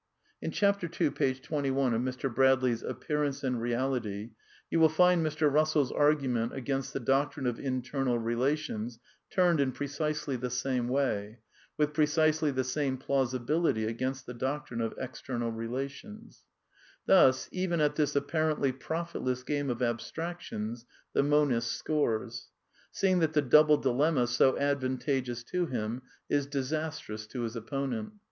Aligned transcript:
In 0.41 0.49
chapter 0.49 0.89
ii, 0.99 1.11
page 1.11 1.43
21, 1.43 1.93
of 1.93 2.01
Mr. 2.01 2.33
Bradley's 2.33 2.81
Appearance 2.81 3.43
and 3.43 3.61
Reality 3.61 4.31
you 4.71 4.79
will 4.79 4.89
find 4.89 5.23
Mr. 5.23 5.51
Eussell's 5.51 5.91
argument 5.91 6.55
against 6.55 6.91
the 6.93 6.99
doctrine 6.99 7.45
of 7.45 7.59
internal 7.59 8.17
relations 8.17 8.97
turned 9.29 9.59
in 9.59 9.71
precisely 9.71 10.35
the 10.35 10.49
same 10.49 10.87
way, 10.87 11.37
with 11.77 11.93
precisely 11.93 12.49
the 12.49 12.63
same 12.63 12.97
plausibility 12.97 13.85
against 13.85 14.25
the 14.25 14.33
doc 14.33 14.65
trine 14.69 14.81
of 14.81 14.95
^tPTTlfl] 14.95 15.53
^f^Q^^^^fl 15.53 16.35
Thus, 17.05 17.47
even 17.51 17.79
at 17.79 17.95
this 17.95 18.15
apparently 18.15 18.71
profitless 18.71 19.43
game 19.43 19.69
of 19.69 19.81
abstrac 19.83 20.39
tions, 20.39 20.83
the 21.13 21.21
monist 21.21 21.73
scores; 21.73 22.49
seeing 22.91 23.19
that 23.19 23.33
the 23.33 23.41
double 23.43 23.77
dilemma, 23.77 24.25
so 24.25 24.57
advantageous 24.57 25.43
to 25.43 25.67
him, 25.67 26.01
is 26.27 26.47
disastrous 26.47 27.27
to 27.27 27.43
his 27.43 27.55
opponent. 27.55 28.13